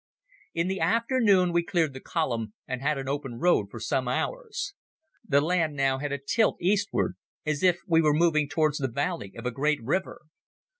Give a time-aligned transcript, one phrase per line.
[0.55, 4.73] In the afternoon we cleared the column and had an open road for some hours.
[5.23, 9.33] The land now had a tilt eastward, as if we were moving towards the valley
[9.35, 10.21] of a great river.